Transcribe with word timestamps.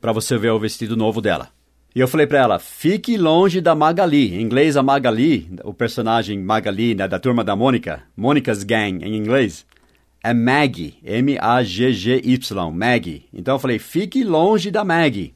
para 0.00 0.12
você 0.12 0.38
ver 0.38 0.50
o 0.52 0.58
vestido 0.58 0.96
novo 0.96 1.20
dela. 1.20 1.50
E 1.94 2.00
eu 2.00 2.08
falei 2.08 2.26
para 2.26 2.38
ela: 2.38 2.58
fique 2.58 3.16
longe 3.16 3.60
da 3.60 3.74
Magali. 3.74 4.34
Em 4.34 4.40
inglês, 4.40 4.76
a 4.76 4.82
Magali, 4.82 5.50
o 5.64 5.74
personagem 5.74 6.38
Magali 6.38 6.94
né, 6.94 7.06
da 7.06 7.18
turma 7.18 7.44
da 7.44 7.54
Mônica, 7.54 8.02
Mônica's 8.16 8.64
Gang 8.64 9.04
em 9.04 9.16
inglês, 9.16 9.66
é 10.24 10.32
Maggie, 10.32 10.94
M-A-G-G-Y, 11.04 12.70
Maggie. 12.70 13.24
Então 13.32 13.56
eu 13.56 13.58
falei, 13.58 13.78
fique 13.78 14.22
longe 14.22 14.70
da 14.70 14.84
Maggie. 14.84 15.34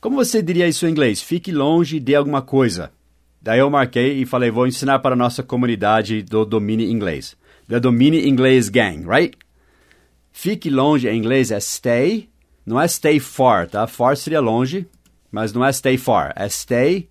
Como 0.00 0.16
você 0.16 0.42
diria 0.42 0.66
isso 0.66 0.86
em 0.86 0.90
inglês? 0.90 1.20
Fique 1.20 1.52
longe 1.52 2.00
de 2.00 2.14
alguma 2.14 2.42
coisa. 2.42 2.90
Daí 3.40 3.58
eu 3.58 3.70
marquei 3.70 4.22
e 4.22 4.26
falei, 4.26 4.50
vou 4.50 4.66
ensinar 4.66 5.00
para 5.00 5.14
a 5.14 5.18
nossa 5.18 5.42
comunidade 5.42 6.22
do 6.22 6.44
Domine 6.44 6.90
Inglês. 6.90 7.36
Da 7.68 7.78
Domine 7.78 8.26
Inglês 8.26 8.68
Gang, 8.68 9.04
right? 9.06 9.36
Fique 10.32 10.70
longe 10.70 11.08
em 11.08 11.18
inglês 11.18 11.50
é 11.50 11.60
stay, 11.60 12.28
não 12.64 12.80
é 12.80 12.88
stay 12.88 13.20
far, 13.20 13.68
tá? 13.68 13.86
Far 13.86 14.16
seria 14.16 14.40
longe, 14.40 14.86
mas 15.32 15.52
não 15.52 15.64
é 15.64 15.72
stay 15.72 15.96
far, 15.96 16.32
é 16.36 16.48
stay 16.48 17.08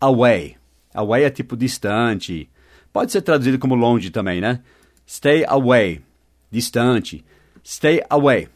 away. 0.00 0.56
Away 0.92 1.24
é 1.24 1.30
tipo 1.30 1.56
distante. 1.56 2.50
Pode 2.92 3.12
ser 3.12 3.22
traduzido 3.22 3.58
como 3.58 3.74
longe 3.74 4.10
também, 4.10 4.40
né? 4.40 4.60
Stay 5.08 5.44
away 5.46 6.02
distante. 6.50 7.24
Stay 7.64 8.02
away. 8.10 8.48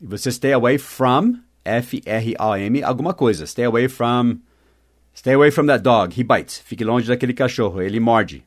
Você 0.00 0.30
stay 0.32 0.52
away 0.52 0.78
from, 0.78 1.40
F-R-A-M, 1.64 2.82
alguma 2.82 3.12
coisa. 3.12 3.46
Stay 3.46 3.64
away 3.64 3.88
from. 3.88 4.40
Stay 5.14 5.34
away 5.34 5.50
from 5.50 5.66
that 5.66 5.82
dog. 5.82 6.18
He 6.18 6.24
bites. 6.24 6.58
Fique 6.64 6.84
longe 6.84 7.06
daquele 7.06 7.34
cachorro. 7.34 7.82
Ele 7.82 8.00
morde. 8.00 8.42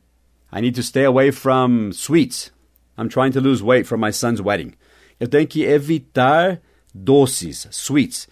I 0.52 0.60
need 0.60 0.74
to 0.74 0.82
stay 0.82 1.04
away 1.04 1.30
from 1.30 1.92
sweets. 1.92 2.50
I'm 2.98 3.08
trying 3.08 3.32
to 3.32 3.40
lose 3.40 3.62
weight 3.62 3.86
for 3.86 3.96
my 3.96 4.10
son's 4.10 4.40
wedding. 4.40 4.72
Eu 5.20 5.28
tenho 5.28 5.46
que 5.46 5.64
evitar 5.64 6.60
doces, 6.94 7.68
sweets. 7.70 8.26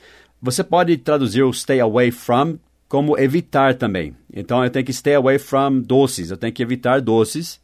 Você 0.44 0.62
pode 0.62 0.94
traduzir 0.98 1.42
o 1.42 1.50
stay 1.54 1.80
away 1.80 2.10
from 2.10 2.58
como 2.86 3.18
evitar 3.18 3.76
também. 3.76 4.14
Então 4.30 4.62
eu 4.62 4.68
tenho 4.68 4.84
que 4.84 4.92
stay 4.92 5.14
away 5.14 5.38
from 5.38 5.80
doces. 5.80 6.30
Eu 6.30 6.36
tenho 6.36 6.52
que 6.52 6.62
evitar 6.62 7.00
doces. 7.00 7.58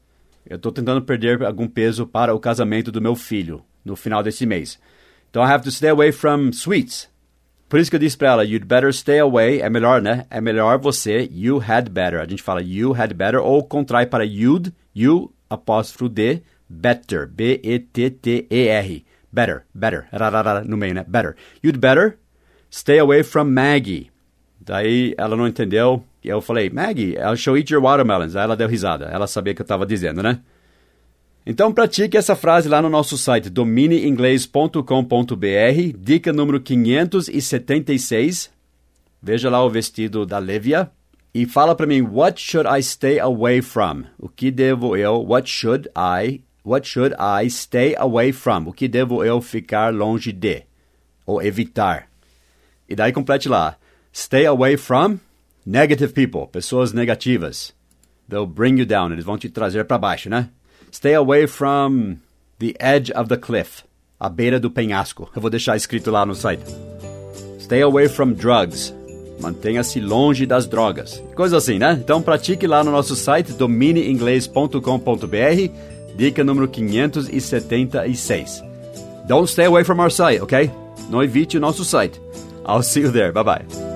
Eu 0.49 0.57
estou 0.57 0.73
tentando 0.73 1.03
perder 1.03 1.45
algum 1.45 1.69
peso 1.69 2.07
para 2.07 2.35
o 2.35 2.41
casamento 2.41 2.91
do 2.91 2.99
meu 2.99 3.15
filho 3.15 3.63
no 3.85 3.95
final 3.97 4.23
desse 4.23 4.47
mês. 4.47 4.79
Então, 5.29 5.43
I 5.43 5.53
have 5.53 5.63
to 5.63 5.71
stay 5.71 5.91
away 5.91 6.11
from 6.11 6.49
sweets. 6.55 7.07
Por 7.69 7.79
isso 7.79 7.91
que 7.91 7.97
eu 7.97 8.01
disse 8.01 8.17
para 8.17 8.31
ela, 8.31 8.45
you'd 8.47 8.65
better 8.65 8.91
stay 8.95 9.19
away. 9.19 9.61
É 9.61 9.69
melhor, 9.69 10.01
né? 10.01 10.25
É 10.31 10.41
melhor 10.41 10.79
você, 10.79 11.29
you 11.31 11.62
had 11.62 11.91
better. 11.91 12.19
A 12.19 12.27
gente 12.27 12.43
fala 12.43 12.62
you 12.62 12.95
had 12.95 13.12
better 13.12 13.41
ou 13.41 13.62
contrai 13.62 14.07
para 14.07 14.25
you'd, 14.25 14.73
you 14.95 15.31
apóstrofo 15.51 16.09
D, 16.09 16.41
better. 16.67 17.29
B-E-T-T-E-R. 17.29 19.05
Better, 19.31 19.67
better. 19.75 20.09
No 20.65 20.79
meio, 20.79 20.95
né? 20.95 21.05
Better. 21.07 21.37
You'd 21.62 21.79
better 21.79 22.19
stay 22.70 22.98
away 22.98 23.22
from 23.22 23.44
Maggie. 23.44 24.10
Daí 24.60 25.14
ela 25.16 25.36
não 25.36 25.48
entendeu. 25.48 26.04
E 26.22 26.28
eu 26.28 26.41
falei, 26.41 26.70
Maggie, 26.70 27.16
I 27.16 27.36
shall 27.36 27.56
eat 27.56 27.72
your 27.72 27.82
watermelons. 27.82 28.36
Aí 28.36 28.44
ela 28.44 28.56
deu 28.56 28.69
risada. 28.69 29.06
Ela 29.06 29.26
sabia 29.26 29.54
que 29.54 29.62
eu 29.62 29.64
estava 29.64 29.86
dizendo, 29.86 30.22
né? 30.22 30.41
Então 31.47 31.72
pratique 31.72 32.16
essa 32.16 32.36
frase 32.36 32.69
lá 32.69 32.82
no 32.82 32.91
nosso 32.91 33.16
site 33.16 33.48
dominieinglês.com.br, 33.48 35.98
dica 35.98 36.32
número 36.32 36.60
576. 36.60 38.50
Veja 39.22 39.48
lá 39.48 39.64
o 39.64 39.70
vestido 39.70 40.26
da 40.26 40.38
Levia 40.38 40.91
e 41.32 41.47
fala 41.47 41.75
para 41.75 41.87
mim 41.87 42.02
what 42.02 42.41
should 42.41 42.69
I 42.69 42.82
stay 42.82 43.19
away 43.19 43.62
from? 43.62 44.04
O 44.19 44.28
que 44.28 44.50
devo 44.50 44.97
eu? 44.97 45.25
What 45.26 45.48
should 45.48 45.88
I? 45.97 46.42
What 46.62 46.87
should 46.87 47.16
I 47.19 47.48
stay 47.48 47.94
away 47.97 48.32
from? 48.32 48.69
O 48.69 48.72
que 48.72 48.87
devo 48.87 49.25
eu 49.25 49.41
ficar 49.41 49.94
longe 49.94 50.32
de 50.32 50.64
ou 51.25 51.42
evitar? 51.42 52.09
E 52.91 52.97
daí 52.97 53.12
complete 53.12 53.49
lá. 53.49 53.77
Stay 54.12 54.45
away 54.45 54.77
from 54.77 55.21
Negative 55.65 56.12
people, 56.12 56.49
pessoas 56.51 56.93
negativas. 56.93 57.73
They'll 58.28 58.47
bring 58.47 58.78
you 58.78 58.84
down, 58.87 59.12
eles 59.12 59.25
vão 59.25 59.37
te 59.37 59.49
trazer 59.51 59.84
para 59.84 59.99
baixo, 59.99 60.31
né? 60.31 60.49
Stay 60.91 61.15
away 61.15 61.47
from 61.47 62.17
the 62.59 62.75
edge 62.81 63.12
of 63.12 63.29
the 63.29 63.37
cliff, 63.37 63.84
a 64.19 64.31
beira 64.31 64.59
do 64.59 64.71
penhasco. 64.71 65.31
Eu 65.37 65.43
vou 65.43 65.50
deixar 65.50 65.77
escrito 65.77 66.11
lá 66.11 66.25
no 66.25 66.34
site. 66.34 66.65
Stay 67.61 67.83
away 67.83 68.09
from 68.09 68.33
drugs. 68.33 68.95
Mantenha-se 69.39 70.00
longe 70.00 70.47
das 70.47 70.67
drogas. 70.67 71.23
Coisa 71.34 71.59
assim, 71.59 71.79
né? 71.79 72.00
Então 72.03 72.23
pratique 72.23 72.67
lá 72.67 72.83
no 72.83 72.91
nosso 72.91 73.15
site 73.15 73.53
dominieinglês.com.br, 73.53 76.17
dica 76.17 76.43
número 76.43 76.69
576. 76.69 78.62
Don't 79.29 79.47
stay 79.49 79.67
away 79.67 79.84
from 79.84 80.00
our 80.00 80.11
site, 80.11 80.41
ok? 80.41 80.71
Não 81.11 81.23
evite 81.23 81.59
o 81.59 81.61
nosso 81.61 81.84
site. 81.84 82.19
I'll 82.66 82.82
see 82.82 83.00
you 83.00 83.10
there. 83.10 83.32
Bye 83.32 83.43
bye. 83.43 83.90